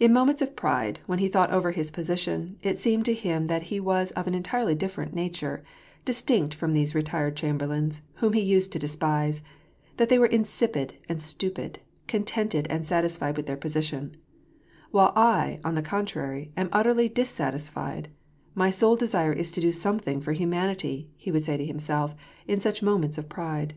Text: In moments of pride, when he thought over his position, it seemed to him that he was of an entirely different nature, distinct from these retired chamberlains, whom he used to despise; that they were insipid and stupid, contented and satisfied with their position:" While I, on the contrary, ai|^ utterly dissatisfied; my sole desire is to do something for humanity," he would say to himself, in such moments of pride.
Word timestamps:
In 0.00 0.12
moments 0.12 0.42
of 0.42 0.56
pride, 0.56 0.98
when 1.06 1.20
he 1.20 1.28
thought 1.28 1.52
over 1.52 1.70
his 1.70 1.92
position, 1.92 2.58
it 2.60 2.76
seemed 2.80 3.04
to 3.04 3.14
him 3.14 3.46
that 3.46 3.62
he 3.70 3.78
was 3.78 4.10
of 4.16 4.26
an 4.26 4.34
entirely 4.34 4.74
different 4.74 5.14
nature, 5.14 5.62
distinct 6.04 6.54
from 6.54 6.72
these 6.72 6.92
retired 6.92 7.36
chamberlains, 7.36 8.02
whom 8.14 8.32
he 8.32 8.40
used 8.40 8.72
to 8.72 8.80
despise; 8.80 9.42
that 9.96 10.08
they 10.08 10.18
were 10.18 10.26
insipid 10.26 10.94
and 11.08 11.22
stupid, 11.22 11.78
contented 12.08 12.66
and 12.68 12.84
satisfied 12.84 13.36
with 13.36 13.46
their 13.46 13.56
position:" 13.56 14.16
While 14.90 15.12
I, 15.14 15.60
on 15.64 15.76
the 15.76 15.82
contrary, 15.82 16.50
ai|^ 16.56 16.68
utterly 16.72 17.08
dissatisfied; 17.08 18.08
my 18.56 18.70
sole 18.70 18.96
desire 18.96 19.32
is 19.32 19.52
to 19.52 19.60
do 19.60 19.70
something 19.70 20.20
for 20.20 20.32
humanity," 20.32 21.10
he 21.16 21.30
would 21.30 21.44
say 21.44 21.56
to 21.56 21.64
himself, 21.64 22.16
in 22.48 22.58
such 22.58 22.82
moments 22.82 23.18
of 23.18 23.28
pride. 23.28 23.76